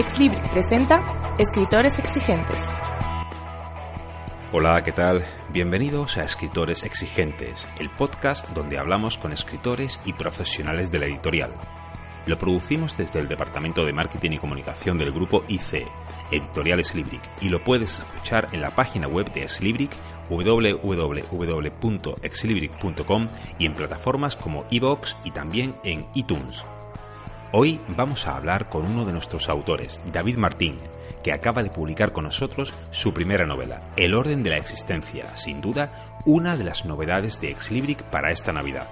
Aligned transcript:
Exlibris 0.00 0.48
presenta 0.48 1.04
Escritores 1.38 1.98
Exigentes. 1.98 2.66
Hola, 4.50 4.82
¿qué 4.82 4.92
tal? 4.92 5.22
Bienvenidos 5.50 6.16
a 6.16 6.24
Escritores 6.24 6.84
Exigentes, 6.84 7.68
el 7.78 7.90
podcast 7.90 8.48
donde 8.54 8.78
hablamos 8.78 9.18
con 9.18 9.32
escritores 9.32 10.00
y 10.06 10.14
profesionales 10.14 10.90
de 10.90 11.00
la 11.00 11.04
editorial. 11.04 11.54
Lo 12.24 12.38
producimos 12.38 12.96
desde 12.96 13.20
el 13.20 13.28
Departamento 13.28 13.84
de 13.84 13.92
Marketing 13.92 14.30
y 14.30 14.38
Comunicación 14.38 14.96
del 14.96 15.12
grupo 15.12 15.44
IC, 15.48 15.86
Editorial 16.30 16.82
Slibric, 16.82 17.20
y 17.42 17.50
lo 17.50 17.62
puedes 17.62 17.98
escuchar 17.98 18.48
en 18.52 18.62
la 18.62 18.74
página 18.74 19.06
web 19.06 19.30
de 19.34 19.46
Slibric 19.46 19.92
www.exlibric.com 20.30 23.28
y 23.58 23.66
en 23.66 23.74
plataformas 23.74 24.34
como 24.34 24.64
iVoox 24.70 25.16
y 25.24 25.32
también 25.32 25.76
en 25.84 26.06
iTunes. 26.14 26.64
Hoy 27.52 27.80
vamos 27.88 28.28
a 28.28 28.36
hablar 28.36 28.68
con 28.68 28.84
uno 28.84 29.04
de 29.04 29.12
nuestros 29.12 29.48
autores, 29.48 30.00
David 30.12 30.36
Martín, 30.36 30.78
que 31.24 31.32
acaba 31.32 31.64
de 31.64 31.70
publicar 31.70 32.12
con 32.12 32.22
nosotros 32.22 32.72
su 32.92 33.12
primera 33.12 33.44
novela, 33.44 33.82
El 33.96 34.14
orden 34.14 34.44
de 34.44 34.50
la 34.50 34.56
existencia, 34.56 35.36
sin 35.36 35.60
duda 35.60 36.20
una 36.24 36.56
de 36.56 36.62
las 36.62 36.84
novedades 36.84 37.40
de 37.40 37.50
Exlibric 37.50 38.04
para 38.04 38.30
esta 38.30 38.52
Navidad. 38.52 38.88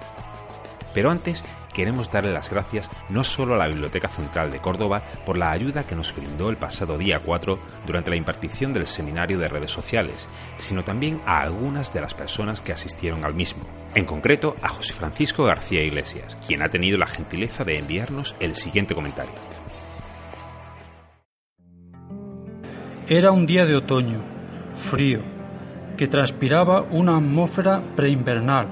Pero 0.93 1.09
antes 1.09 1.41
queremos 1.79 2.11
darle 2.11 2.33
las 2.33 2.49
gracias 2.49 2.89
no 3.07 3.23
solo 3.23 3.53
a 3.53 3.57
la 3.57 3.69
Biblioteca 3.69 4.09
Central 4.09 4.51
de 4.51 4.59
Córdoba 4.59 5.01
por 5.25 5.37
la 5.37 5.51
ayuda 5.51 5.87
que 5.87 5.95
nos 5.95 6.13
brindó 6.13 6.49
el 6.49 6.57
pasado 6.57 6.97
día 6.97 7.21
4 7.21 7.57
durante 7.87 8.09
la 8.09 8.17
impartición 8.17 8.73
del 8.73 8.85
seminario 8.85 9.39
de 9.39 9.47
redes 9.47 9.71
sociales, 9.71 10.27
sino 10.57 10.83
también 10.83 11.21
a 11.25 11.39
algunas 11.39 11.93
de 11.93 12.01
las 12.01 12.13
personas 12.13 12.59
que 12.59 12.73
asistieron 12.73 13.23
al 13.23 13.33
mismo. 13.33 13.63
En 13.95 14.03
concreto, 14.03 14.57
a 14.61 14.67
José 14.67 14.91
Francisco 14.91 15.45
García 15.45 15.81
Iglesias, 15.81 16.37
quien 16.45 16.63
ha 16.63 16.67
tenido 16.67 16.97
la 16.97 17.07
gentileza 17.07 17.63
de 17.63 17.79
enviarnos 17.79 18.35
el 18.41 18.55
siguiente 18.55 18.93
comentario. 18.93 19.31
Era 23.07 23.31
un 23.31 23.45
día 23.45 23.65
de 23.65 23.77
otoño, 23.77 24.21
frío, 24.75 25.21
que 25.95 26.09
transpiraba 26.09 26.81
una 26.81 27.15
atmósfera 27.15 27.81
preinvernal. 27.95 28.67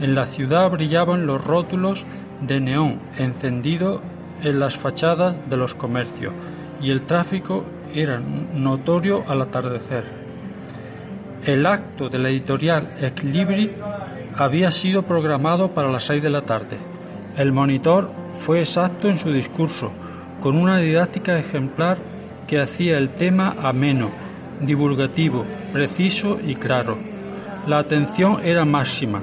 En 0.00 0.16
la 0.16 0.26
ciudad 0.26 0.68
brillaban 0.68 1.26
los 1.26 1.44
rótulos 1.44 2.04
de 2.40 2.60
neón 2.60 3.00
encendido 3.16 4.00
en 4.42 4.58
las 4.58 4.76
fachadas 4.76 5.36
de 5.48 5.56
los 5.56 5.74
comercios 5.74 6.32
y 6.80 6.90
el 6.90 7.02
tráfico 7.02 7.64
era 7.94 8.20
notorio 8.20 9.24
al 9.26 9.42
atardecer. 9.42 10.04
El 11.44 11.66
acto 11.66 12.08
de 12.08 12.18
la 12.18 12.28
editorial 12.28 12.94
Ex 13.00 13.22
había 14.36 14.70
sido 14.70 15.02
programado 15.02 15.72
para 15.72 15.90
las 15.90 16.04
seis 16.04 16.22
de 16.22 16.30
la 16.30 16.42
tarde. 16.42 16.78
El 17.36 17.52
monitor 17.52 18.10
fue 18.34 18.60
exacto 18.60 19.08
en 19.08 19.16
su 19.16 19.32
discurso, 19.32 19.90
con 20.40 20.56
una 20.56 20.78
didáctica 20.78 21.38
ejemplar 21.38 21.98
que 22.46 22.60
hacía 22.60 22.98
el 22.98 23.10
tema 23.10 23.56
ameno, 23.62 24.10
divulgativo, 24.60 25.44
preciso 25.72 26.38
y 26.46 26.54
claro. 26.54 26.96
La 27.66 27.78
atención 27.78 28.40
era 28.44 28.64
máxima 28.64 29.22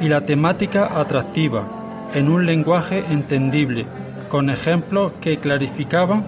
y 0.00 0.08
la 0.08 0.24
temática 0.24 0.98
atractiva, 0.98 1.77
en 2.14 2.28
un 2.28 2.46
lenguaje 2.46 3.04
entendible, 3.10 3.86
con 4.28 4.50
ejemplos 4.50 5.12
que 5.20 5.38
clarificaban 5.38 6.24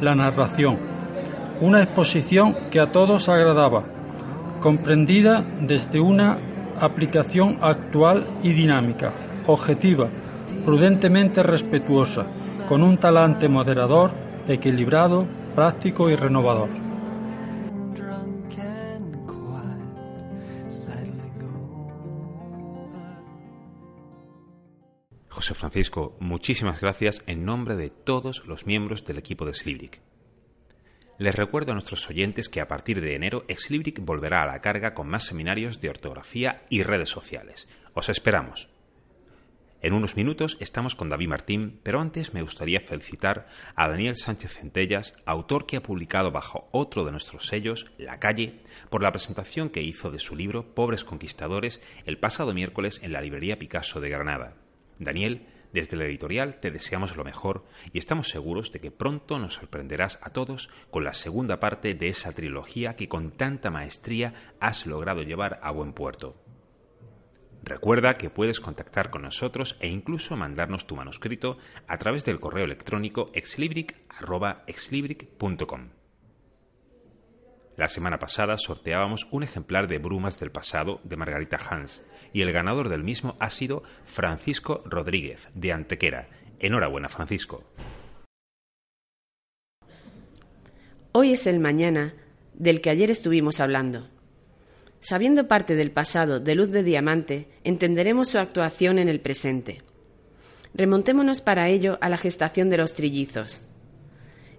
la 0.00 0.14
narración. 0.14 0.78
Una 1.60 1.82
exposición 1.82 2.56
que 2.70 2.80
a 2.80 2.92
todos 2.92 3.28
agradaba, 3.28 3.84
comprendida 4.60 5.44
desde 5.60 6.00
una 6.00 6.38
aplicación 6.80 7.58
actual 7.60 8.26
y 8.42 8.52
dinámica, 8.52 9.12
objetiva, 9.46 10.08
prudentemente 10.64 11.42
respetuosa, 11.42 12.26
con 12.68 12.82
un 12.82 12.96
talante 12.96 13.48
moderador, 13.48 14.10
equilibrado, 14.48 15.26
práctico 15.54 16.10
y 16.10 16.16
renovador. 16.16 16.70
José 25.34 25.54
Francisco, 25.54 26.16
muchísimas 26.20 26.80
gracias 26.80 27.20
en 27.26 27.44
nombre 27.44 27.74
de 27.74 27.90
todos 27.90 28.46
los 28.46 28.66
miembros 28.66 29.04
del 29.04 29.18
equipo 29.18 29.44
de 29.44 29.52
Slibric. 29.52 30.00
Les 31.18 31.34
recuerdo 31.34 31.72
a 31.72 31.74
nuestros 31.74 32.08
oyentes 32.08 32.48
que 32.48 32.60
a 32.60 32.68
partir 32.68 33.00
de 33.00 33.16
enero 33.16 33.44
Exlibric 33.48 33.98
volverá 33.98 34.44
a 34.44 34.46
la 34.46 34.60
carga 34.60 34.94
con 34.94 35.08
más 35.08 35.24
seminarios 35.24 35.80
de 35.80 35.90
ortografía 35.90 36.64
y 36.70 36.84
redes 36.84 37.08
sociales. 37.08 37.66
Os 37.94 38.08
esperamos. 38.10 38.68
En 39.82 39.92
unos 39.92 40.14
minutos 40.14 40.56
estamos 40.60 40.94
con 40.94 41.08
David 41.08 41.28
Martín, 41.28 41.80
pero 41.82 42.00
antes 42.00 42.32
me 42.32 42.42
gustaría 42.42 42.78
felicitar 42.78 43.48
a 43.74 43.88
Daniel 43.88 44.14
Sánchez 44.14 44.52
Centellas, 44.52 45.16
autor 45.26 45.66
que 45.66 45.78
ha 45.78 45.82
publicado 45.82 46.30
bajo 46.30 46.68
otro 46.70 47.04
de 47.04 47.10
nuestros 47.10 47.48
sellos, 47.48 47.86
La 47.98 48.20
Calle, 48.20 48.60
por 48.88 49.02
la 49.02 49.10
presentación 49.10 49.68
que 49.68 49.82
hizo 49.82 50.12
de 50.12 50.20
su 50.20 50.36
libro 50.36 50.76
Pobres 50.76 51.02
Conquistadores 51.02 51.82
el 52.06 52.18
pasado 52.18 52.54
miércoles 52.54 53.00
en 53.02 53.12
la 53.12 53.20
Librería 53.20 53.58
Picasso 53.58 54.00
de 54.00 54.10
Granada. 54.10 54.63
Daniel, 54.98 55.46
desde 55.72 55.96
la 55.96 56.04
editorial 56.04 56.60
te 56.60 56.70
deseamos 56.70 57.16
lo 57.16 57.24
mejor 57.24 57.64
y 57.92 57.98
estamos 57.98 58.28
seguros 58.28 58.70
de 58.70 58.80
que 58.80 58.92
pronto 58.92 59.40
nos 59.40 59.54
sorprenderás 59.54 60.20
a 60.22 60.30
todos 60.30 60.70
con 60.90 61.02
la 61.02 61.14
segunda 61.14 61.58
parte 61.58 61.94
de 61.94 62.08
esa 62.08 62.32
trilogía 62.32 62.94
que 62.94 63.08
con 63.08 63.32
tanta 63.32 63.72
maestría 63.72 64.34
has 64.60 64.86
logrado 64.86 65.22
llevar 65.22 65.58
a 65.62 65.72
buen 65.72 65.92
puerto. 65.92 66.36
Recuerda 67.64 68.16
que 68.18 68.30
puedes 68.30 68.60
contactar 68.60 69.10
con 69.10 69.22
nosotros 69.22 69.76
e 69.80 69.88
incluso 69.88 70.36
mandarnos 70.36 70.86
tu 70.86 70.94
manuscrito 70.96 71.56
a 71.88 71.98
través 71.98 72.24
del 72.24 72.38
correo 72.38 72.64
electrónico 72.64 73.32
exlibric.com. 73.32 75.88
La 77.76 77.88
semana 77.88 78.20
pasada 78.20 78.56
sorteábamos 78.56 79.26
un 79.32 79.42
ejemplar 79.42 79.88
de 79.88 79.98
Brumas 79.98 80.38
del 80.38 80.52
pasado 80.52 81.00
de 81.02 81.16
Margarita 81.16 81.58
Hans 81.58 82.04
y 82.32 82.42
el 82.42 82.52
ganador 82.52 82.88
del 82.88 83.02
mismo 83.02 83.36
ha 83.40 83.50
sido 83.50 83.82
Francisco 84.04 84.82
Rodríguez 84.84 85.48
de 85.54 85.72
Antequera. 85.72 86.28
Enhorabuena, 86.60 87.08
Francisco. 87.08 87.64
Hoy 91.10 91.32
es 91.32 91.48
el 91.48 91.58
mañana 91.58 92.14
del 92.54 92.80
que 92.80 92.90
ayer 92.90 93.10
estuvimos 93.10 93.58
hablando. 93.58 94.08
Sabiendo 95.00 95.48
parte 95.48 95.74
del 95.74 95.90
pasado 95.90 96.38
de 96.38 96.54
Luz 96.54 96.70
de 96.70 96.84
Diamante, 96.84 97.48
entenderemos 97.64 98.28
su 98.28 98.38
actuación 98.38 99.00
en 99.00 99.08
el 99.08 99.20
presente. 99.20 99.82
Remontémonos 100.74 101.40
para 101.40 101.68
ello 101.68 101.98
a 102.00 102.08
la 102.08 102.16
gestación 102.16 102.70
de 102.70 102.78
los 102.78 102.94
trillizos. 102.94 103.62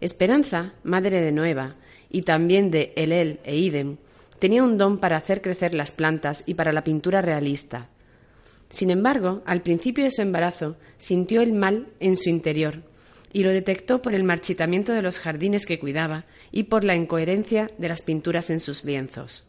Esperanza, 0.02 0.74
madre 0.84 1.22
de 1.22 1.32
Nueva, 1.32 1.78
y 2.16 2.22
también 2.22 2.72
de 2.72 2.94
Elel 2.96 3.42
e 3.44 3.58
Idem, 3.58 3.98
tenía 4.40 4.64
un 4.64 4.78
don 4.78 5.00
para 5.00 5.18
hacer 5.18 5.42
crecer 5.42 5.74
las 5.74 5.92
plantas 5.92 6.44
y 6.46 6.54
para 6.54 6.72
la 6.72 6.82
pintura 6.82 7.22
realista. 7.22 7.90
Sin 8.70 8.90
embargo, 8.90 9.44
al 9.46 9.62
principio 9.62 10.06
de 10.06 10.12
su 10.12 10.22
embarazo, 10.22 10.78
sintió 10.98 11.42
el 11.42 11.52
mal 11.52 11.90
en 12.00 12.16
su 12.16 12.30
interior 12.30 12.84
y 13.34 13.44
lo 13.44 13.52
detectó 13.52 14.02
por 14.02 14.16
el 14.16 14.24
marchitamiento 14.24 14.94
de 14.94 15.02
los 15.02 15.20
jardines 15.20 15.66
que 15.66 15.78
cuidaba 15.78 16.24
y 16.54 16.64
por 16.64 16.86
la 16.86 16.96
incoherencia 16.96 17.70
de 17.78 17.90
las 17.90 18.02
pinturas 18.02 18.50
en 18.50 18.62
sus 18.62 18.86
lienzos. 18.86 19.44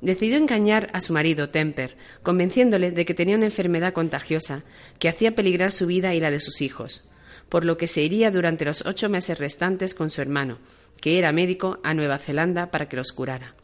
Decidió 0.00 0.38
engañar 0.38 0.88
a 0.94 1.02
su 1.02 1.12
marido, 1.12 1.50
Temper, 1.50 1.98
convenciéndole 2.22 2.92
de 2.92 3.04
que 3.04 3.12
tenía 3.12 3.36
una 3.36 3.44
enfermedad 3.44 3.92
contagiosa 3.92 4.64
que 4.98 5.10
hacía 5.10 5.34
peligrar 5.34 5.70
su 5.70 5.86
vida 5.86 6.14
y 6.14 6.20
la 6.20 6.30
de 6.30 6.40
sus 6.40 6.62
hijos, 6.62 7.06
por 7.54 7.64
lo 7.64 7.76
que 7.76 7.86
se 7.86 8.02
iría 8.02 8.32
durante 8.32 8.64
los 8.64 8.84
ocho 8.84 9.08
meses 9.08 9.38
restantes 9.38 9.94
con 9.94 10.10
su 10.10 10.20
hermano, 10.20 10.58
que 11.00 11.20
era 11.20 11.30
médico, 11.30 11.78
a 11.84 11.94
Nueva 11.94 12.18
Zelanda 12.18 12.72
para 12.72 12.88
que 12.88 12.96
los 12.96 13.12
curara. 13.12 13.54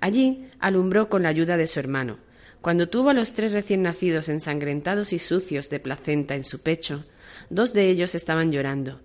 Allí 0.00 0.46
alumbró 0.60 1.08
con 1.08 1.24
la 1.24 1.28
ayuda 1.28 1.56
de 1.56 1.66
su 1.66 1.80
hermano. 1.80 2.18
Cuando 2.60 2.88
tuvo 2.88 3.10
a 3.10 3.12
los 3.12 3.32
tres 3.32 3.50
recién 3.50 3.82
nacidos 3.82 4.28
ensangrentados 4.28 5.12
y 5.12 5.18
sucios 5.18 5.70
de 5.70 5.80
placenta 5.80 6.36
en 6.36 6.44
su 6.44 6.62
pecho, 6.62 7.04
dos 7.50 7.72
de 7.72 7.90
ellos 7.90 8.14
estaban 8.14 8.52
llorando, 8.52 9.00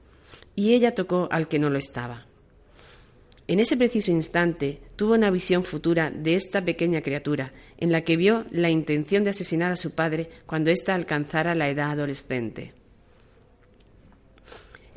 y 0.56 0.76
ella 0.76 0.94
tocó 0.94 1.28
al 1.32 1.48
que 1.48 1.58
no 1.58 1.72
lo 1.72 1.80
estaba. 1.80 2.28
En 3.48 3.60
ese 3.60 3.76
preciso 3.76 4.12
instante 4.12 4.82
tuvo 4.98 5.16
una 5.16 5.32
visión 5.32 5.64
futura 5.64 6.12
de 6.12 6.36
esta 6.36 6.64
pequeña 6.64 7.02
criatura, 7.02 7.54
en 7.80 7.92
la 7.92 8.02
que 8.02 8.18
vio 8.18 8.46
la 8.52 8.70
intención 8.70 9.24
de 9.24 9.32
asesinar 9.32 9.72
a 9.72 9.76
su 9.76 9.96
padre 9.96 10.30
cuando 10.46 10.70
ésta 10.70 10.94
alcanzara 10.94 11.56
la 11.56 11.70
edad 11.70 11.90
adolescente. 11.90 12.78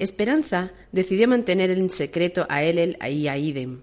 Esperanza 0.03 0.73
decidió 0.91 1.29
mantener 1.29 1.71
en 1.71 1.89
secreto 1.89 2.45
a 2.49 2.65
Elel 2.65 2.99
y 3.09 3.29
a 3.29 3.39
Idem, 3.39 3.83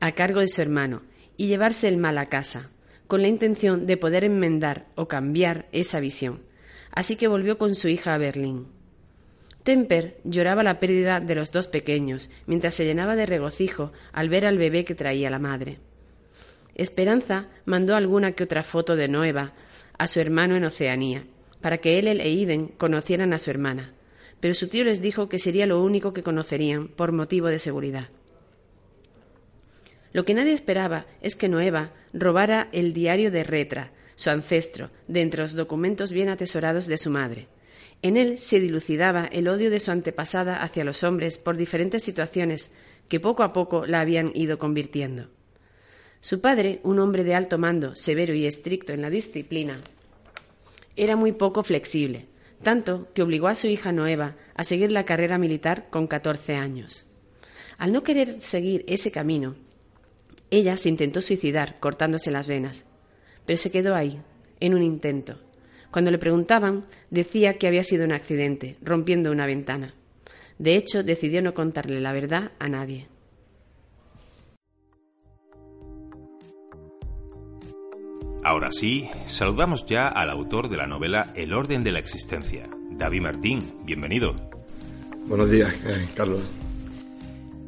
a 0.00 0.12
cargo 0.12 0.40
de 0.40 0.48
su 0.48 0.62
hermano, 0.62 1.02
y 1.36 1.48
llevarse 1.48 1.86
el 1.86 1.98
mal 1.98 2.16
a 2.16 2.24
casa, 2.24 2.70
con 3.06 3.20
la 3.20 3.28
intención 3.28 3.84
de 3.84 3.98
poder 3.98 4.24
enmendar 4.24 4.86
o 4.94 5.06
cambiar 5.06 5.68
esa 5.72 6.00
visión. 6.00 6.40
Así 6.92 7.16
que 7.16 7.28
volvió 7.28 7.58
con 7.58 7.74
su 7.74 7.88
hija 7.88 8.14
a 8.14 8.18
Berlín. 8.18 8.68
Temper 9.62 10.16
lloraba 10.24 10.62
la 10.62 10.80
pérdida 10.80 11.20
de 11.20 11.34
los 11.34 11.52
dos 11.52 11.68
pequeños, 11.68 12.30
mientras 12.46 12.72
se 12.72 12.86
llenaba 12.86 13.14
de 13.14 13.26
regocijo 13.26 13.92
al 14.12 14.30
ver 14.30 14.46
al 14.46 14.56
bebé 14.56 14.86
que 14.86 14.94
traía 14.94 15.28
la 15.28 15.40
madre. 15.40 15.76
Esperanza 16.74 17.48
mandó 17.66 17.96
alguna 17.96 18.32
que 18.32 18.44
otra 18.44 18.62
foto 18.62 18.96
de 18.96 19.08
Nueva 19.08 19.52
a 19.98 20.06
su 20.06 20.20
hermano 20.20 20.56
en 20.56 20.64
Oceanía, 20.64 21.24
para 21.60 21.76
que 21.76 21.98
él 21.98 22.06
e 22.08 22.30
Iden 22.30 22.68
conocieran 22.68 23.34
a 23.34 23.38
su 23.38 23.50
hermana, 23.50 23.92
pero 24.40 24.54
su 24.54 24.68
tío 24.68 24.84
les 24.84 25.00
dijo 25.00 25.28
que 25.28 25.38
sería 25.38 25.66
lo 25.66 25.82
único 25.82 26.12
que 26.12 26.22
conocerían 26.22 26.88
por 26.88 27.12
motivo 27.12 27.48
de 27.48 27.58
seguridad. 27.58 28.08
Lo 30.12 30.24
que 30.24 30.34
nadie 30.34 30.52
esperaba 30.52 31.06
es 31.20 31.36
que 31.36 31.48
Nueva 31.48 31.92
robara 32.12 32.68
el 32.72 32.92
diario 32.92 33.30
de 33.30 33.44
Retra, 33.44 33.92
su 34.16 34.30
ancestro, 34.30 34.90
de 35.06 35.22
entre 35.22 35.42
los 35.42 35.54
documentos 35.54 36.12
bien 36.12 36.28
atesorados 36.28 36.86
de 36.86 36.98
su 36.98 37.10
madre, 37.10 37.48
en 38.02 38.16
él 38.16 38.38
se 38.38 38.60
dilucidaba 38.60 39.26
el 39.26 39.46
odio 39.46 39.70
de 39.70 39.78
su 39.78 39.90
antepasada 39.90 40.62
hacia 40.62 40.84
los 40.84 41.04
hombres 41.04 41.36
por 41.36 41.56
diferentes 41.56 42.02
situaciones 42.02 42.72
que 43.08 43.20
poco 43.20 43.42
a 43.42 43.52
poco 43.52 43.86
la 43.86 44.00
habían 44.00 44.32
ido 44.34 44.58
convirtiendo. 44.58 45.28
Su 46.20 46.40
padre, 46.40 46.80
un 46.82 46.98
hombre 46.98 47.24
de 47.24 47.34
alto 47.34 47.58
mando, 47.58 47.94
severo 47.94 48.34
y 48.34 48.46
estricto 48.46 48.92
en 48.92 49.02
la 49.02 49.10
disciplina, 49.10 49.80
era 50.96 51.16
muy 51.16 51.32
poco 51.32 51.62
flexible, 51.62 52.26
tanto 52.62 53.08
que 53.14 53.22
obligó 53.22 53.48
a 53.48 53.54
su 53.54 53.66
hija 53.66 53.92
Noeva 53.92 54.36
a 54.54 54.64
seguir 54.64 54.92
la 54.92 55.04
carrera 55.04 55.38
militar 55.38 55.88
con 55.90 56.06
catorce 56.06 56.54
años. 56.54 57.06
Al 57.78 57.92
no 57.92 58.02
querer 58.02 58.40
seguir 58.42 58.84
ese 58.86 59.10
camino, 59.10 59.56
ella 60.50 60.76
se 60.76 60.88
intentó 60.88 61.20
suicidar 61.20 61.78
cortándose 61.80 62.30
las 62.30 62.46
venas, 62.46 62.86
pero 63.46 63.56
se 63.56 63.70
quedó 63.70 63.94
ahí, 63.94 64.20
en 64.60 64.74
un 64.74 64.82
intento, 64.82 65.38
cuando 65.90 66.12
le 66.12 66.18
preguntaban, 66.18 66.84
decía 67.10 67.54
que 67.54 67.66
había 67.66 67.82
sido 67.82 68.04
un 68.04 68.12
accidente, 68.12 68.76
rompiendo 68.80 69.32
una 69.32 69.46
ventana. 69.46 69.94
De 70.58 70.76
hecho, 70.76 71.02
decidió 71.02 71.42
no 71.42 71.52
contarle 71.52 72.00
la 72.00 72.12
verdad 72.12 72.52
a 72.60 72.68
nadie. 72.68 73.08
Ahora 78.50 78.72
sí, 78.72 79.08
saludamos 79.26 79.86
ya 79.86 80.08
al 80.08 80.28
autor 80.28 80.68
de 80.68 80.76
la 80.76 80.88
novela 80.88 81.32
El 81.36 81.52
orden 81.52 81.84
de 81.84 81.92
la 81.92 82.00
existencia, 82.00 82.68
David 82.90 83.22
Martín. 83.22 83.62
Bienvenido. 83.84 84.34
Buenos 85.26 85.48
días, 85.52 85.72
eh, 85.86 86.08
Carlos. 86.16 86.42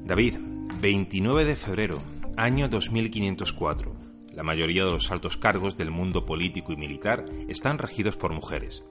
David, 0.04 0.38
29 0.80 1.44
de 1.44 1.54
febrero, 1.54 2.02
año 2.36 2.68
2504. 2.68 3.94
La 4.34 4.42
mayoría 4.42 4.84
de 4.84 4.90
los 4.90 5.12
altos 5.12 5.36
cargos 5.36 5.76
del 5.76 5.92
mundo 5.92 6.26
político 6.26 6.72
y 6.72 6.76
militar 6.76 7.26
están 7.48 7.78
regidos 7.78 8.16
por 8.16 8.32
mujeres. 8.32 8.82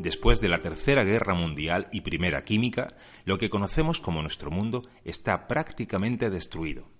Después 0.00 0.40
de 0.40 0.48
la 0.48 0.58
Tercera 0.58 1.04
Guerra 1.04 1.34
Mundial 1.34 1.86
y 1.92 2.00
Primera 2.00 2.42
Química, 2.42 2.96
lo 3.24 3.38
que 3.38 3.50
conocemos 3.50 4.00
como 4.00 4.20
nuestro 4.20 4.50
mundo 4.50 4.82
está 5.04 5.46
prácticamente 5.46 6.28
destruido. 6.28 6.95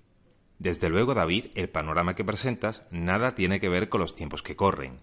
Desde 0.58 0.88
luego, 0.88 1.14
David, 1.14 1.46
el 1.54 1.68
panorama 1.68 2.14
que 2.14 2.24
presentas 2.24 2.82
nada 2.90 3.34
tiene 3.34 3.60
que 3.60 3.68
ver 3.68 3.88
con 3.88 4.00
los 4.00 4.14
tiempos 4.14 4.42
que 4.42 4.56
corren. 4.56 5.00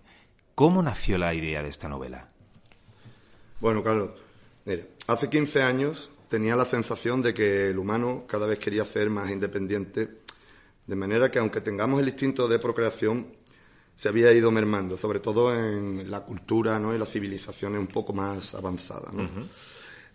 ¿Cómo 0.56 0.82
nació 0.82 1.18
la 1.18 1.34
idea 1.34 1.64
de 1.64 1.70
esta 1.70 1.88
novela? 1.88 2.28
Bueno, 3.60 3.84
Carlos, 3.84 4.12
mira, 4.66 4.84
hace 5.08 5.30
15 5.30 5.62
años 5.62 6.10
tenía 6.28 6.56
la 6.56 6.66
sensación 6.66 7.22
de 7.22 7.34
que 7.34 7.70
el 7.70 7.78
humano 7.78 8.26
cada 8.28 8.48
vez 8.48 8.60
quería 8.60 8.86
ser 8.86 9.10
más 9.10 9.30
independiente 9.30 10.24
de 10.88 10.96
manera 10.96 11.32
que 11.32 11.40
aunque 11.40 11.62
tengamos 11.62 12.02
el 12.02 12.10
instinto 12.10 12.48
de 12.48 12.60
procreación, 12.60 13.28
se 13.96 14.10
había 14.10 14.34
ido 14.34 14.52
mermando, 14.52 14.98
sobre 14.98 15.20
todo 15.20 15.56
en 15.56 16.10
la 16.10 16.22
cultura 16.22 16.80
¿no? 16.80 16.94
y 16.94 16.98
las 16.98 17.10
civilizaciones 17.10 17.80
un 17.80 17.88
poco 17.88 18.12
más 18.12 18.54
avanzadas. 18.56 19.14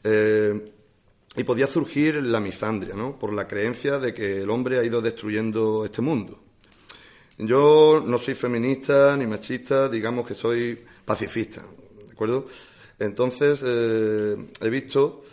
Eh, 0.05 0.73
y 1.39 1.45
podía 1.45 1.69
surgir 1.69 2.17
la 2.17 2.41
misandria, 2.41 2.95
¿no? 2.95 3.17
por 3.17 3.33
la 3.33 3.47
creencia 3.47 4.01
de 4.01 4.13
que 4.13 4.43
el 4.43 4.51
hombre 4.51 4.81
ha 4.81 4.85
ido 4.85 5.01
destruyendo 5.01 5.85
este 5.85 6.03
mundo. 6.03 6.41
Yo 7.39 8.03
no 8.05 8.19
soy 8.19 8.35
feminista 8.35 9.17
ni 9.17 9.25
machista, 9.25 9.89
digamos 9.89 10.27
que 10.27 10.35
soy 10.35 10.85
pacifista, 11.05 11.63
¿de 12.07 12.13
acuerdo? 12.13 12.47
Entonces, 12.99 13.63
eh, 13.65 14.37
he 14.61 14.69
visto 14.69 15.25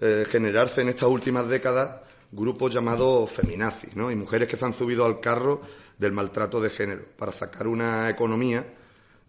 eh, 0.00 0.24
generarse 0.28 0.80
en 0.80 0.88
estas 0.88 1.08
últimas 1.08 1.48
décadas 1.48 2.00
grupos 2.32 2.74
llamados 2.74 3.30
feminazis, 3.30 3.94
¿no? 3.94 4.10
Y 4.10 4.16
mujeres 4.16 4.48
que 4.48 4.56
se 4.56 4.64
han 4.64 4.74
subido 4.74 5.06
al 5.06 5.20
carro 5.20 5.60
del 5.96 6.10
maltrato 6.10 6.60
de 6.60 6.70
género 6.70 7.04
para 7.16 7.30
sacar 7.30 7.68
una 7.68 8.10
economía 8.10 8.66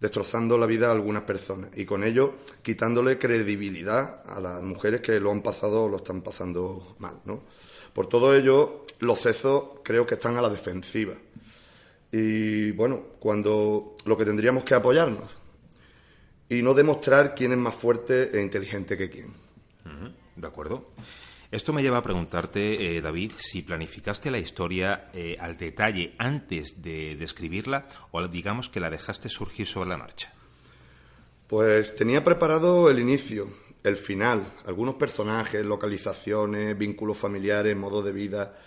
destrozando 0.04 0.58
la 0.58 0.66
vida 0.66 0.90
a 0.90 0.92
algunas 0.92 1.24
personas 1.24 1.70
y 1.78 1.86
con 1.86 2.04
ello 2.04 2.34
quitándole 2.62 3.18
credibilidad 3.18 4.22
a 4.26 4.42
las 4.42 4.62
mujeres 4.62 5.00
que 5.00 5.18
lo 5.18 5.32
han 5.32 5.42
pasado 5.42 5.86
o 5.86 5.88
lo 5.88 5.96
están 5.96 6.22
pasando 6.22 6.98
mal, 7.00 7.22
¿no? 7.24 7.44
Por 7.94 8.08
todo 8.08 8.36
ello, 8.36 8.84
los 9.00 9.22
cesos 9.22 9.80
creo 9.82 10.06
que 10.06 10.16
están 10.16 10.36
a 10.36 10.42
la 10.42 10.50
defensiva. 10.50 11.14
Y 12.12 12.72
bueno, 12.72 13.02
cuando 13.18 13.96
lo 14.04 14.18
que 14.18 14.26
tendríamos 14.26 14.66
que 14.66 14.74
apoyarnos 14.74 15.32
y 16.50 16.62
no 16.62 16.74
demostrar 16.74 17.34
quién 17.34 17.54
es 17.54 17.58
más 17.58 17.74
fuerte 17.74 18.38
e 18.38 18.42
inteligente 18.42 18.98
que 18.98 19.10
quién. 19.10 19.34
De 20.36 20.48
acuerdo. 20.48 20.84
Esto 21.54 21.72
me 21.72 21.84
lleva 21.84 22.00
a 22.00 22.02
preguntarte, 22.02 22.98
eh, 22.98 23.00
David, 23.00 23.34
si 23.38 23.62
planificaste 23.62 24.32
la 24.32 24.40
historia 24.40 25.12
eh, 25.14 25.38
al 25.40 25.56
detalle 25.56 26.16
antes 26.18 26.82
de, 26.82 27.16
de 27.16 27.84
o 28.10 28.28
digamos 28.28 28.72
que 28.72 28.80
la 28.80 28.90
dejaste 28.90 29.30
surgir 29.30 29.68
sobre 29.68 29.90
la 29.90 29.98
marcha. 29.98 30.34
Pues 31.46 31.96
tenía 31.96 32.24
preparado 32.24 32.90
el 32.90 32.98
inicio, 32.98 33.50
el 33.84 33.98
final, 33.98 34.52
algunos 34.66 34.96
personajes, 34.96 35.64
localizaciones, 35.64 36.76
vínculos 36.76 37.20
familiares, 37.20 37.78
modo 37.78 38.02
de 38.02 38.14
vida, 38.14 38.58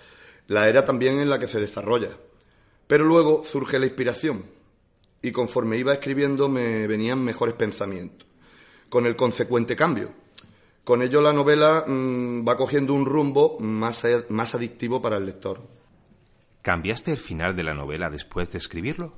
la 0.47 0.69
era 0.69 0.85
también 0.85 1.19
en 1.19 1.29
la 1.29 1.41
que 1.41 1.49
se 1.49 1.59
desarrolla. 1.59 2.11
Pero 2.87 3.05
luego 3.05 3.43
surge 3.45 3.81
la 3.81 3.87
inspiración 3.87 4.45
y 5.23 5.33
conforme 5.33 5.77
iba 5.77 5.93
escribiendo 5.93 6.49
me 6.49 6.87
venían 6.87 7.19
mejores 7.19 7.57
pensamientos, 7.57 8.29
con 8.89 9.07
el 9.07 9.17
consecuente 9.17 9.75
cambio 9.75 10.26
con 10.87 11.03
ello 11.03 11.21
la 11.21 11.33
novela 11.33 11.83
mm, 11.85 12.47
va 12.47 12.57
cogiendo 12.57 12.95
un 12.95 13.07
rumbo 13.07 13.59
más, 13.59 14.07
más 14.29 14.55
adictivo 14.55 15.03
para 15.03 15.17
el 15.17 15.27
lector. 15.27 15.61
¿Cambiaste 16.63 17.11
el 17.11 17.17
final 17.17 17.57
de 17.57 17.65
la 17.65 17.75
novela 17.75 18.09
después 18.09 18.53
de 18.53 18.59
escribirlo? 18.59 19.13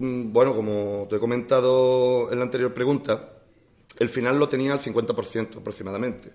Mm, 0.00 0.30
bueno, 0.30 0.54
como 0.54 1.06
te 1.08 1.16
he 1.16 1.18
comentado 1.18 2.30
en 2.30 2.38
la 2.38 2.44
anterior 2.44 2.74
pregunta, 2.74 3.32
el 3.98 4.10
final 4.10 4.38
lo 4.38 4.46
tenía 4.46 4.74
al 4.74 4.80
50% 4.80 5.56
aproximadamente. 5.60 6.32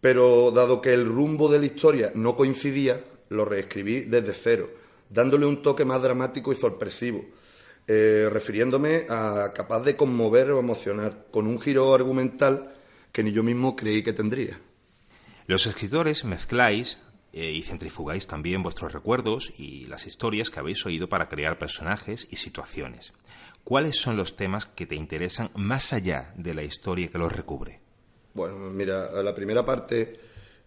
Pero 0.00 0.50
dado 0.50 0.80
que 0.80 0.92
el 0.92 1.06
rumbo 1.06 1.48
de 1.48 1.60
la 1.60 1.66
historia 1.66 2.10
no 2.16 2.34
coincidía, 2.34 3.04
lo 3.28 3.44
reescribí 3.44 4.00
desde 4.00 4.32
cero, 4.32 4.68
dándole 5.08 5.46
un 5.46 5.62
toque 5.62 5.84
más 5.84 6.02
dramático 6.02 6.50
y 6.50 6.56
sorpresivo, 6.56 7.24
eh, 7.86 8.26
refiriéndome 8.28 9.06
a 9.08 9.52
capaz 9.54 9.84
de 9.84 9.94
conmover 9.94 10.50
o 10.50 10.58
emocionar, 10.58 11.26
con 11.30 11.46
un 11.46 11.60
giro 11.60 11.94
argumental 11.94 12.78
que 13.12 13.22
ni 13.22 13.32
yo 13.32 13.42
mismo 13.42 13.76
creí 13.76 14.02
que 14.02 14.12
tendría. 14.12 14.60
Los 15.46 15.66
escritores 15.66 16.24
mezcláis 16.24 17.00
eh, 17.32 17.50
y 17.50 17.62
centrifugáis 17.62 18.26
también 18.26 18.62
vuestros 18.62 18.92
recuerdos 18.92 19.52
y 19.58 19.86
las 19.86 20.06
historias 20.06 20.50
que 20.50 20.60
habéis 20.60 20.84
oído 20.86 21.08
para 21.08 21.28
crear 21.28 21.58
personajes 21.58 22.28
y 22.30 22.36
situaciones. 22.36 23.12
¿Cuáles 23.64 23.96
son 23.96 24.16
los 24.16 24.36
temas 24.36 24.66
que 24.66 24.86
te 24.86 24.94
interesan 24.94 25.50
más 25.54 25.92
allá 25.92 26.32
de 26.36 26.54
la 26.54 26.62
historia 26.62 27.08
que 27.08 27.18
los 27.18 27.32
recubre? 27.32 27.80
Bueno, 28.32 28.56
mira, 28.70 29.10
la 29.22 29.34
primera 29.34 29.64
parte, 29.64 30.18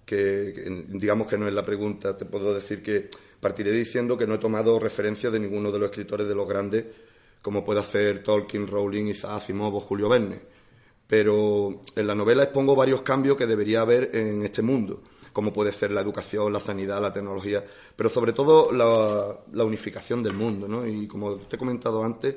que, 0.05 0.85
digamos 0.89 1.27
que 1.27 1.37
no 1.37 1.47
es 1.47 1.53
la 1.53 1.63
pregunta, 1.63 2.15
te 2.15 2.25
puedo 2.25 2.53
decir 2.53 2.83
que 2.83 3.09
partiré 3.39 3.71
diciendo 3.71 4.17
que 4.17 4.27
no 4.27 4.35
he 4.35 4.39
tomado 4.39 4.79
referencia 4.79 5.31
de 5.31 5.39
ninguno 5.39 5.71
de 5.71 5.79
los 5.79 5.89
escritores 5.89 6.27
de 6.27 6.35
los 6.35 6.47
grandes, 6.47 6.85
como 7.41 7.63
puede 7.63 7.79
hacer 7.79 8.21
Tolkien, 8.21 8.67
Rowling, 8.67 9.05
Isaac 9.05 9.31
Asimov 9.31 9.75
o 9.75 9.79
Julio 9.79 10.07
Verne 10.07 10.52
pero 11.13 11.79
en 11.95 12.07
la 12.07 12.15
novela 12.15 12.41
expongo 12.41 12.75
varios 12.75 13.03
cambios 13.03 13.37
que 13.37 13.45
debería 13.45 13.81
haber 13.81 14.15
en 14.15 14.41
este 14.41 14.63
mundo, 14.63 15.03
como 15.31 15.53
puede 15.53 15.71
ser 15.71 15.91
la 15.91 16.01
educación, 16.01 16.51
la 16.51 16.59
sanidad, 16.59 16.99
la 16.99 17.13
tecnología, 17.13 17.63
pero 17.95 18.09
sobre 18.09 18.33
todo 18.33 18.71
la, 18.71 19.63
unificación 19.63 20.23
del 20.23 20.33
mundo, 20.33 20.67
¿no? 20.67 20.87
Y 20.87 21.07
como 21.07 21.35
te 21.35 21.55
he 21.55 21.59
comentado 21.59 22.03
antes, 22.03 22.33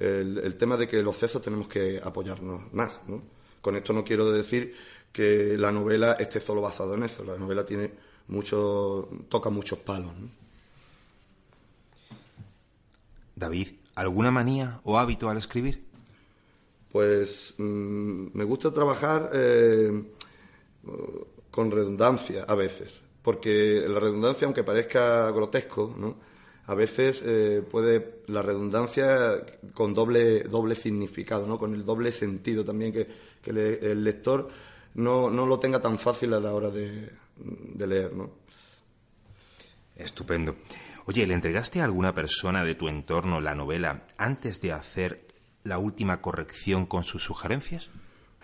el, 0.00 0.56
tema 0.56 0.76
de 0.76 0.88
que 0.88 1.04
los 1.04 1.16
cesos 1.16 1.40
tenemos 1.40 1.68
que 1.68 2.00
apoyarnos 2.02 2.72
más, 2.74 3.00
¿no? 3.06 3.22
Con 3.60 3.76
esto 3.76 3.92
no 3.92 4.02
quiero 4.02 4.32
decir 4.32 4.74
que 5.12 5.56
la 5.56 5.70
novela 5.70 6.14
esté 6.14 6.40
solo 6.40 6.60
basada 6.60 6.96
en 6.96 7.04
eso, 7.04 7.22
la 7.22 7.36
novela 7.36 7.64
tiene 7.64 7.92
mucho, 8.26 9.08
toca 9.28 9.50
muchos 9.50 9.78
palos. 9.78 10.10
David, 13.36 13.68
¿alguna 13.94 14.32
manía 14.32 14.80
o 14.82 14.98
hábito 14.98 15.30
al 15.30 15.36
escribir? 15.36 15.85
Pues 16.96 17.52
mm, 17.58 18.28
me 18.32 18.44
gusta 18.44 18.72
trabajar 18.72 19.28
eh, 19.34 20.02
con 21.50 21.70
redundancia 21.70 22.46
a 22.48 22.54
veces, 22.54 23.02
porque 23.20 23.84
la 23.86 24.00
redundancia, 24.00 24.46
aunque 24.46 24.64
parezca 24.64 25.30
grotesco, 25.30 25.94
¿no? 25.94 26.16
a 26.64 26.74
veces 26.74 27.22
eh, 27.26 27.62
puede 27.70 28.22
la 28.28 28.40
redundancia 28.40 29.44
con 29.74 29.92
doble, 29.92 30.44
doble 30.44 30.74
significado, 30.74 31.46
¿no? 31.46 31.58
con 31.58 31.74
el 31.74 31.84
doble 31.84 32.12
sentido 32.12 32.64
también, 32.64 32.94
que, 32.94 33.06
el 33.44 34.02
lector 34.02 34.48
no, 34.94 35.28
no, 35.28 35.44
lo 35.44 35.58
tenga 35.58 35.82
tan 35.82 35.98
fácil 35.98 36.32
a 36.32 36.40
la 36.40 36.54
hora 36.54 36.70
de, 36.70 37.10
de 37.36 37.86
leer. 37.86 38.14
¿no? 38.14 38.30
Estupendo. 39.96 40.56
Oye, 41.04 41.26
¿le 41.26 41.34
entregaste 41.34 41.82
a 41.82 41.84
alguna 41.84 42.14
persona 42.14 42.64
de 42.64 42.74
tu 42.74 42.88
entorno 42.88 43.42
la 43.42 43.54
novela 43.54 44.06
antes 44.16 44.62
de 44.62 44.72
hacer 44.72 45.26
la 45.66 45.78
última 45.78 46.20
corrección 46.20 46.86
con 46.86 47.04
sus 47.04 47.22
sugerencias? 47.22 47.88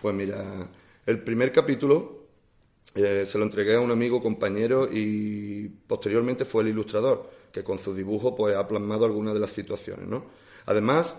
Pues 0.01 0.13
mira, 0.13 0.67
el 1.05 1.23
primer 1.23 1.51
capítulo 1.51 2.23
eh, 2.95 3.25
se 3.27 3.37
lo 3.37 3.45
entregué 3.45 3.75
a 3.75 3.79
un 3.79 3.91
amigo, 3.91 4.21
compañero 4.21 4.87
y 4.91 5.69
posteriormente 5.87 6.45
fue 6.45 6.63
el 6.63 6.69
ilustrador, 6.69 7.29
que 7.51 7.63
con 7.63 7.79
su 7.79 7.93
dibujo 7.93 8.35
pues 8.35 8.55
ha 8.55 8.67
plasmado 8.67 9.05
algunas 9.05 9.33
de 9.33 9.39
las 9.39 9.51
situaciones, 9.51 10.07
¿no? 10.07 10.25
Además, 10.65 11.15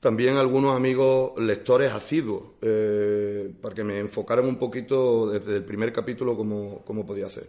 también 0.00 0.36
algunos 0.36 0.76
amigos 0.76 1.32
lectores 1.38 1.92
asiduos, 1.92 2.42
eh, 2.62 3.52
para 3.60 3.74
que 3.74 3.84
me 3.84 3.98
enfocaran 3.98 4.46
un 4.46 4.56
poquito 4.56 5.30
desde 5.30 5.56
el 5.56 5.64
primer 5.64 5.92
capítulo 5.92 6.36
cómo, 6.36 6.82
cómo 6.84 7.04
podía 7.04 7.26
hacer 7.26 7.48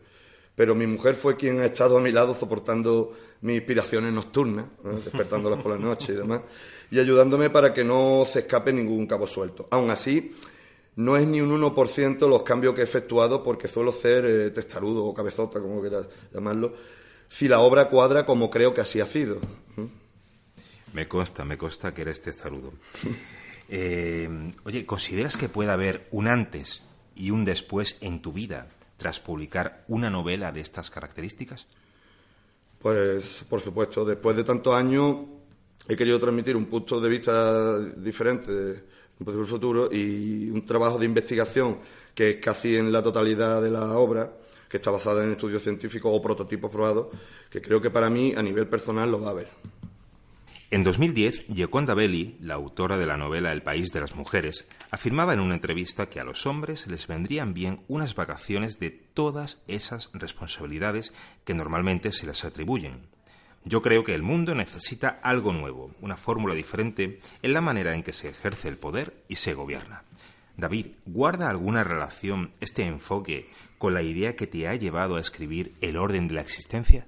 pero 0.56 0.76
mi 0.76 0.86
mujer 0.86 1.16
fue 1.16 1.36
quien 1.36 1.60
ha 1.60 1.66
estado 1.66 1.98
a 1.98 2.02
mi 2.02 2.12
lado 2.12 2.36
soportando 2.40 3.14
mis 3.42 3.58
inspiraciones 3.58 4.14
nocturnas, 4.14 4.66
despertándolas 5.04 5.62
por 5.62 5.72
la 5.72 5.78
noche 5.78 6.14
y 6.14 6.16
demás, 6.16 6.42
y 6.94 7.00
ayudándome 7.00 7.50
para 7.50 7.74
que 7.74 7.84
no 7.84 8.24
se 8.24 8.42
escape 8.42 8.72
ningún 8.72 9.08
cabo 9.08 9.26
suelto. 9.26 9.68
Aún 9.72 9.90
así, 9.90 10.32
no 10.96 11.18
es 11.18 11.26
ni 11.26 11.42
un 11.42 11.50
1% 11.60 12.30
los 12.30 12.44
cambios 12.44 12.76
que 12.76 12.82
he 12.82 12.84
efectuado 12.84 13.42
porque 13.42 13.68
suelo 13.68 13.92
ser 13.92 14.26
eh, 14.26 14.52
testarudo 14.52 15.04
o 15.04 15.12
cabezota, 15.12 15.60
como 15.60 15.82
quieras 15.82 16.06
llamarlo, 16.32 16.76
si 17.28 17.48
la 17.48 17.62
obra 17.62 17.90
cuadra 17.90 18.28
como 18.28 18.52
creo 18.52 18.76
que 18.76 18.82
así 18.82 19.00
ha 19.00 19.08
sido. 19.08 19.40
Me 20.94 21.08
consta, 21.08 21.44
me 21.44 21.58
consta 21.58 21.96
que 21.96 22.04
eres 22.04 22.22
testarudo. 22.22 22.74
Eh, 23.70 24.30
oye, 24.66 24.86
¿consideras 24.86 25.38
que 25.38 25.48
puede 25.48 25.72
haber 25.72 26.06
un 26.12 26.28
antes 26.28 26.84
y 27.16 27.32
un 27.32 27.46
después 27.46 27.98
en 28.02 28.22
tu 28.22 28.34
vida 28.34 28.68
tras 28.98 29.22
publicar 29.22 29.86
una 29.88 30.10
novela 30.10 30.52
de 30.52 30.60
estas 30.60 30.90
características? 30.90 31.66
Pues, 32.80 33.46
por 33.50 33.62
supuesto, 33.62 34.04
después 34.04 34.36
de 34.36 34.44
tantos 34.44 34.76
años 34.76 35.16
he 35.88 35.96
querido 35.96 36.20
transmitir 36.20 36.56
un 36.56 36.66
punto 36.66 37.00
de 37.00 37.10
vista 37.10 37.80
diferente, 37.80 38.84
un 39.20 39.46
futuro 39.46 39.90
y 39.92 40.50
un 40.50 40.66
trabajo 40.66 40.98
de 40.98 41.06
investigación 41.06 41.78
que 42.14 42.32
es 42.32 42.36
casi 42.38 42.76
en 42.76 42.92
la 42.92 43.02
totalidad 43.02 43.62
de 43.62 43.72
la 43.72 43.98
obra, 43.98 44.32
que 44.70 44.78
está 44.78 44.92
basada 44.92 45.24
en 45.24 45.32
estudios 45.32 45.64
científicos 45.64 46.12
o 46.14 46.22
prototipos 46.22 46.72
probados, 46.72 47.08
que 47.50 47.62
creo 47.62 47.82
que 47.82 47.90
para 47.90 48.10
mí 48.10 48.34
a 48.36 48.42
nivel 48.42 48.68
personal 48.68 49.10
lo 49.12 49.20
va 49.20 49.28
a 49.28 49.32
haber. 49.32 49.50
En 50.72 50.84
2010, 50.84 51.46
Gioconda 51.54 51.94
Belli, 51.94 52.36
la 52.40 52.56
autora 52.56 52.98
de 52.98 53.06
la 53.06 53.16
novela 53.16 53.52
El 53.52 53.62
país 53.62 53.92
de 53.92 54.00
las 54.00 54.16
mujeres, 54.16 54.68
afirmaba 54.90 55.34
en 55.34 55.40
una 55.40 55.54
entrevista 55.54 56.10
que 56.10 56.20
a 56.20 56.24
los 56.24 56.48
hombres 56.48 56.88
les 56.88 57.06
vendrían 57.06 57.54
bien 57.54 57.82
unas 57.88 58.16
vacaciones 58.16 58.80
de 58.80 58.90
todas 58.90 59.62
esas 59.68 60.10
responsabilidades 60.14 61.14
que 61.46 61.54
normalmente 61.54 62.12
se 62.12 62.26
les 62.26 62.44
atribuyen. 62.44 63.13
Yo 63.66 63.82
creo 63.82 64.04
que 64.04 64.14
el 64.14 64.24
mundo 64.24 64.54
necesita 64.56 65.20
algo 65.22 65.54
nuevo, 65.54 65.92
una 66.02 66.18
fórmula 66.18 66.54
diferente 66.54 67.20
en 67.42 67.54
la 67.54 67.62
manera 67.62 67.96
en 67.96 68.04
que 68.04 68.12
se 68.12 68.30
ejerce 68.30 68.68
el 68.68 68.78
poder 68.78 69.14
y 69.30 69.38
se 69.38 69.54
gobierna. 69.54 70.04
David, 70.58 70.88
¿guarda 71.06 71.50
alguna 71.50 71.84
relación 71.84 72.52
este 72.60 72.84
enfoque 72.84 73.50
con 73.78 73.94
la 73.94 74.02
idea 74.02 74.36
que 74.36 74.48
te 74.48 74.68
ha 74.68 74.76
llevado 74.76 75.16
a 75.16 75.22
escribir 75.22 75.74
El 75.82 75.98
orden 75.98 76.28
de 76.28 76.36
la 76.36 76.42
existencia? 76.42 77.08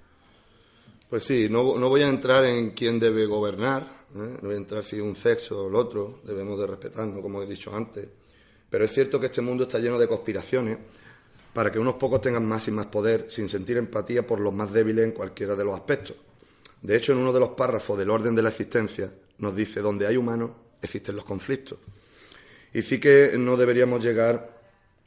Pues 1.09 1.25
sí, 1.25 1.47
no, 1.49 1.63
voy 1.63 2.01
a 2.01 2.09
entrar 2.09 2.45
en 2.45 2.71
quién 2.71 2.99
debe 2.99 3.25
gobernar, 3.25 3.83
¿eh? 4.15 4.37
no 4.41 4.47
voy 4.47 4.55
a 4.55 4.57
entrar 4.57 4.83
si 4.83 4.99
un 4.99 5.15
sexo 5.15 5.65
o 5.65 5.67
el 5.67 5.75
otro, 5.75 6.21
debemos 6.23 6.59
de 6.59 6.67
respetarnos, 6.67 7.21
como 7.21 7.43
he 7.43 7.45
dicho 7.45 7.75
antes, 7.75 8.07
pero 8.69 8.85
es 8.85 8.91
cierto 8.91 9.19
que 9.19 9.27
este 9.27 9.41
mundo 9.41 9.63
está 9.63 9.77
lleno 9.77 9.99
de 9.99 10.07
conspiraciones 10.07 10.79
para 11.53 11.71
que 11.71 11.79
unos 11.79 11.95
pocos 11.95 12.19
tengan 12.19 12.45
más 12.45 12.67
y 12.67 12.71
más 12.71 12.87
poder 12.87 13.27
sin 13.29 13.47
sentir 13.47 13.77
empatía 13.77 14.25
por 14.25 14.39
los 14.39 14.53
más 14.53 14.73
débiles 14.73 15.05
en 15.05 15.11
cualquiera 15.11 15.55
de 15.55 15.63
los 15.63 15.75
aspectos. 15.75 16.15
De 16.85 16.95
hecho, 16.95 17.13
en 17.13 17.17
uno 17.17 17.33
de 17.33 17.39
los 17.39 17.49
párrafos 17.49 17.97
del 17.97 18.11
orden 18.11 18.35
de 18.35 18.43
la 18.43 18.49
existencia 18.49 19.11
nos 19.39 19.55
dice, 19.55 19.81
donde 19.81 20.05
hay 20.05 20.17
humanos, 20.17 20.51
existen 20.79 21.15
los 21.15 21.25
conflictos. 21.25 21.79
Y 22.73 22.83
sí 22.83 22.99
que 22.99 23.35
no 23.39 23.57
deberíamos 23.57 24.03
llegar 24.03 24.61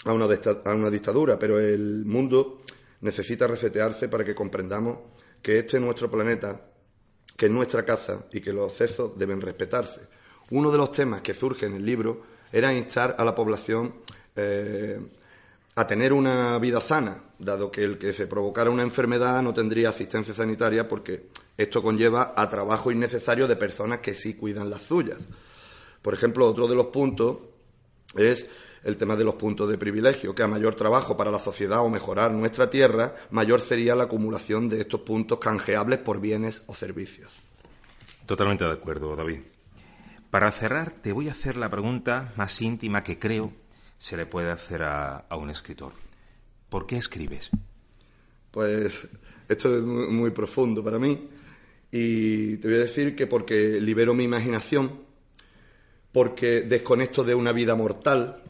a 0.05 0.13
una, 0.13 0.91
dictadura, 0.91 1.39
pero 1.39 1.61
el 1.61 2.05
mundo 2.05 2.63
necesita 3.01 3.47
resetearse 3.47 4.09
para 4.09 4.25
que 4.25 4.35
comprendamos 4.35 4.99
que 5.41 5.59
este 5.59 5.77
es 5.77 5.83
nuestro 5.83 6.11
planeta, 6.11 6.61
que 7.37 7.47
es 7.47 7.53
nuestra 7.53 7.85
casa 7.85 8.27
y 8.33 8.41
que 8.41 8.53
los 8.53 8.73
excesos 8.73 9.17
deben 9.17 9.41
respetarse. 9.41 10.01
Uno 10.51 10.73
de 10.73 10.79
los 10.79 10.91
temas 10.91 11.21
que 11.21 11.33
surge 11.33 11.67
en 11.67 11.75
el 11.75 11.85
libro 11.85 12.23
era 12.51 12.75
instar 12.75 13.15
a 13.19 13.25
la 13.25 13.37
población 13.37 13.95
eh, 14.35 14.99
a 15.79 15.87
tener 15.87 16.13
una 16.13 16.59
vida 16.59 16.81
sana, 16.81 17.23
dado 17.39 17.71
que 17.71 17.85
el 17.85 17.99
que 17.99 18.13
se 18.13 18.27
provocara 18.27 18.69
una 18.69 18.83
enfermedad 18.83 19.41
no 19.43 19.55
tendría 19.55 19.91
asistencia 19.91 20.35
sanitaria 20.35 20.89
porque 20.89 21.29
esto 21.57 21.85
conlleva 21.85 22.35
a 22.37 22.49
trabajo 22.49 22.91
innecesario 22.91 23.47
de 23.47 23.55
personas 23.55 24.01
que 24.01 24.17
sí 24.17 24.35
cuidan 24.35 24.71
las 24.71 24.83
suyas. 24.83 25.19
Por 26.03 26.15
ejemplo, 26.15 26.49
otro 26.49 26.67
de 26.67 26.75
los 26.75 26.87
puntos 26.87 27.39
es 28.17 28.49
el 28.83 28.97
tema 28.97 29.15
de 29.15 29.23
los 29.23 29.37
puntos 29.37 29.71
de 29.71 29.79
privilegio, 29.79 30.35
que 30.35 30.43
a 30.43 30.49
mayor 30.49 30.75
trabajo 30.75 31.17
para 31.17 31.31
la 31.31 31.39
sociedad 31.39 31.79
o 31.85 31.89
mejorar 31.89 32.33
nuestra 32.33 32.69
tierra, 32.69 33.15
mayor 33.31 33.61
sería 33.61 33.95
la 33.95 34.05
acumulación 34.05 34.69
de 34.69 34.81
estos 34.81 35.03
puntos 35.03 35.39
canjeables 35.39 36.01
por 36.01 36.21
bienes 36.21 36.61
o 36.67 36.75
servicios. 36.75 37.31
Totalmente 38.27 38.65
de 38.65 38.73
acuerdo, 38.73 39.15
David. 39.15 39.45
Para 40.33 40.51
cerrar, 40.51 40.91
te 40.91 41.13
voy 41.13 41.29
a 41.29 41.33
hacer 41.33 41.57
la 41.57 41.71
pregunta 41.71 42.33
más 42.35 42.61
íntima 42.63 43.05
que 43.05 43.21
creo 43.21 43.53
se 43.99 44.17
le 44.17 44.26
puede 44.26 44.50
hacer 44.50 44.83
a, 44.83 45.26
un 45.33 45.50
escritor. 45.50 45.93
¿Por 46.71 46.87
qué 46.87 46.97
escribes? 46.97 47.50
Pues 48.50 49.09
esto 49.49 49.76
es 49.76 49.83
muy 49.83 50.31
profundo 50.31 50.83
para 50.83 50.99
mí 50.99 51.28
y 51.90 52.57
te 52.59 52.69
voy 52.69 52.76
a 52.76 52.83
decir 52.83 53.17
que 53.17 53.26
porque 53.26 53.81
libero 53.81 54.14
mi 54.14 54.25
imaginación, 54.25 55.00
porque 56.12 56.62
desconecto 56.62 57.25
de 57.25 57.35
una 57.35 57.52
vida 57.52 57.75
mortal, 57.75 58.43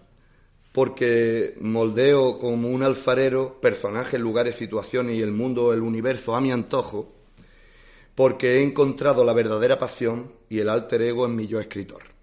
porque 0.72 1.56
moldeo 1.60 2.38
como 2.38 2.68
un 2.68 2.82
alfarero 2.82 3.60
personajes, 3.60 4.20
lugares, 4.20 4.56
situaciones 4.56 5.16
y 5.16 5.22
el 5.22 5.32
mundo, 5.32 5.72
el 5.72 5.80
universo 5.80 6.36
a 6.36 6.40
mi 6.40 6.52
antojo, 6.52 7.14
porque 8.14 8.56
he 8.56 8.62
encontrado 8.62 9.24
la 9.24 9.32
verdadera 9.32 9.78
pasión 9.78 10.32
y 10.48 10.58
el 10.58 10.68
alter 10.68 11.02
ego 11.02 11.24
en 11.24 11.36
mi 11.36 11.46
yo 11.46 11.60
escritor. 11.60 12.17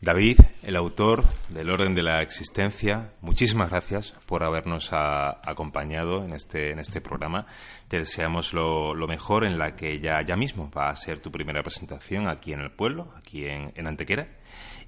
David, 0.00 0.38
el 0.62 0.76
autor 0.76 1.24
del 1.48 1.70
Orden 1.70 1.92
de 1.92 2.02
la 2.02 2.22
Existencia, 2.22 3.10
muchísimas 3.20 3.70
gracias 3.70 4.14
por 4.26 4.44
habernos 4.44 4.90
acompañado 4.92 6.24
en 6.24 6.34
este, 6.34 6.70
en 6.70 6.78
este 6.78 7.00
programa. 7.00 7.46
Te 7.88 7.98
deseamos 7.98 8.52
lo, 8.52 8.94
mejor 9.08 9.44
en 9.44 9.58
la 9.58 9.74
que 9.74 9.98
ya, 9.98 10.22
ya 10.22 10.36
mismo 10.36 10.70
va 10.70 10.90
a 10.90 10.96
ser 10.96 11.18
tu 11.18 11.32
primera 11.32 11.64
presentación 11.64 12.28
aquí 12.28 12.52
en 12.52 12.60
el 12.60 12.70
pueblo, 12.70 13.12
aquí 13.16 13.46
en, 13.46 13.72
en 13.74 13.88
Antequera. 13.88 14.28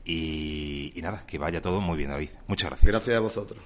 Y, 0.04 0.92
nada, 1.02 1.24
que 1.26 1.38
vaya 1.38 1.60
todo 1.60 1.80
muy 1.80 1.98
bien, 1.98 2.10
David. 2.10 2.30
Muchas 2.46 2.70
gracias. 2.70 2.88
Gracias 2.88 3.16
a 3.16 3.20
vosotros. 3.20 3.60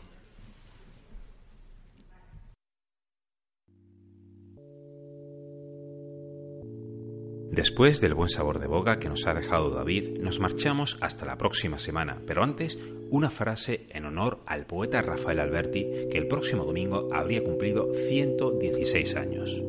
Después 7.54 8.00
del 8.00 8.14
buen 8.14 8.30
sabor 8.30 8.58
de 8.58 8.66
boga 8.66 8.98
que 8.98 9.08
nos 9.08 9.28
ha 9.28 9.32
dejado 9.32 9.70
David, 9.70 10.18
nos 10.18 10.40
marchamos 10.40 10.98
hasta 11.00 11.24
la 11.24 11.38
próxima 11.38 11.78
semana, 11.78 12.20
pero 12.26 12.42
antes 12.42 12.76
una 13.10 13.30
frase 13.30 13.86
en 13.90 14.06
honor 14.06 14.40
al 14.44 14.66
poeta 14.66 15.02
Rafael 15.02 15.38
Alberti, 15.38 15.86
que 16.10 16.18
el 16.18 16.26
próximo 16.26 16.64
domingo 16.64 17.10
habría 17.14 17.44
cumplido 17.44 17.92
116 18.08 19.14
años. 19.14 19.62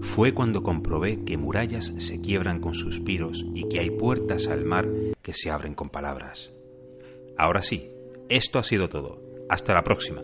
Fue 0.00 0.32
cuando 0.32 0.62
comprobé 0.62 1.24
que 1.26 1.36
murallas 1.36 1.92
se 1.98 2.22
quiebran 2.22 2.62
con 2.62 2.74
suspiros 2.74 3.44
y 3.52 3.68
que 3.68 3.80
hay 3.80 3.90
puertas 3.90 4.46
al 4.46 4.64
mar 4.64 4.88
que 5.20 5.34
se 5.34 5.50
abren 5.50 5.74
con 5.74 5.90
palabras. 5.90 6.54
Ahora 7.36 7.60
sí, 7.60 7.92
esto 8.30 8.58
ha 8.58 8.64
sido 8.64 8.88
todo. 8.88 9.20
Hasta 9.50 9.74
la 9.74 9.84
próxima. 9.84 10.22